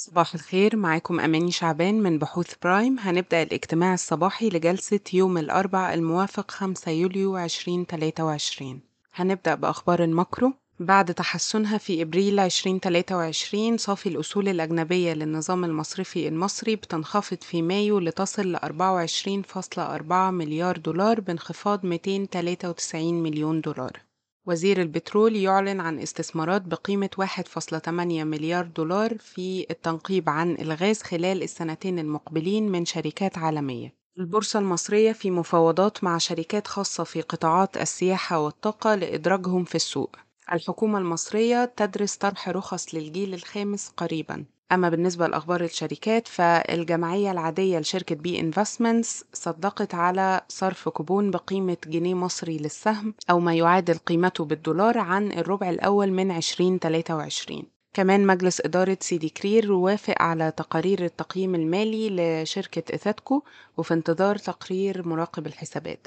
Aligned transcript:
صباح 0.00 0.34
الخير 0.34 0.76
معاكم 0.76 1.20
أماني 1.20 1.50
شعبان 1.50 2.02
من 2.02 2.18
بحوث 2.18 2.54
Prime. 2.62 2.98
هنبدأ 2.98 3.42
الاجتماع 3.42 3.94
الصباحي 3.94 4.48
لجلسة 4.48 5.00
يوم 5.12 5.38
الأربع 5.38 5.94
الموافق 5.94 6.50
5 6.50 6.90
يوليو 6.90 7.38
2023 7.38 8.80
هنبدأ 9.14 9.54
بأخبار 9.54 10.04
ال 10.04 10.11
macro. 10.11 10.52
بعد 10.80 11.14
تحسنها 11.14 11.78
في 11.78 12.02
إبريل 12.02 12.40
2023 12.40 13.78
صافي 13.78 14.08
الأصول 14.08 14.48
الأجنبية 14.48 15.12
للنظام 15.12 15.64
المصرفي 15.64 16.28
المصري 16.28 16.76
بتنخفض 16.76 17.38
في 17.42 17.62
مايو 17.62 17.98
لتصل 17.98 18.52
ل 18.52 18.56
24.4 18.56 20.12
مليار 20.12 20.76
دولار 20.76 21.20
بانخفاض 21.20 21.86
293 21.86 23.22
مليون 23.22 23.60
دولار. 23.60 24.07
وزير 24.48 24.82
البترول 24.82 25.36
يعلن 25.36 25.80
عن 25.80 25.98
استثمارات 25.98 26.62
بقيمة 26.62 27.10
1.8 27.20 27.88
مليار 28.24 28.66
دولار 28.66 29.18
في 29.18 29.66
التنقيب 29.70 30.28
عن 30.28 30.54
الغاز 30.54 31.02
خلال 31.02 31.42
السنتين 31.42 31.98
المقبلين 31.98 32.68
من 32.72 32.84
شركات 32.84 33.38
عالمية. 33.38 33.94
البورصة 34.18 34.58
المصرية 34.58 35.12
في 35.12 35.30
مفاوضات 35.30 36.04
مع 36.04 36.18
شركات 36.18 36.66
خاصة 36.66 37.04
في 37.04 37.20
قطاعات 37.20 37.76
السياحة 37.76 38.38
والطاقة 38.40 38.94
لإدراجهم 38.94 39.64
في 39.64 39.74
السوق. 39.74 40.16
الحكومة 40.52 40.98
المصرية 40.98 41.64
تدرس 41.76 42.16
طرح 42.16 42.48
رخص 42.48 42.94
للجيل 42.94 43.34
الخامس 43.34 43.88
قريباً. 43.96 44.44
أما 44.72 44.88
بالنسبة 44.88 45.26
لأخبار 45.26 45.64
الشركات 45.64 46.28
فالجمعية 46.28 47.30
العادية 47.30 47.78
لشركة 47.78 48.14
بي 48.14 48.40
انفستمنتس 48.40 49.24
صدقت 49.32 49.94
على 49.94 50.40
صرف 50.48 50.88
كوبون 50.88 51.30
بقيمة 51.30 51.76
جنيه 51.86 52.14
مصري 52.14 52.58
للسهم 52.58 53.14
أو 53.30 53.40
ما 53.40 53.54
يعادل 53.54 53.98
قيمته 53.98 54.44
بالدولار 54.44 54.98
عن 54.98 55.32
الربع 55.32 55.70
الأول 55.70 56.12
من 56.12 56.30
2023 56.30 57.62
كمان 57.94 58.26
مجلس 58.26 58.60
إدارة 58.60 58.98
سيدي 59.00 59.28
كرير 59.28 59.72
وافق 59.72 60.22
على 60.22 60.50
تقارير 60.50 61.04
التقييم 61.04 61.54
المالي 61.54 62.42
لشركة 62.42 62.94
إثاتكو 62.94 63.42
وفي 63.76 63.94
انتظار 63.94 64.36
تقرير 64.36 65.08
مراقب 65.08 65.46
الحسابات. 65.46 66.06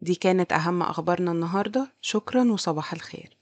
دي 0.00 0.14
كانت 0.14 0.52
أهم 0.52 0.82
أخبارنا 0.82 1.32
النهاردة. 1.32 1.92
شكرا 2.00 2.52
وصباح 2.52 2.92
الخير. 2.92 3.41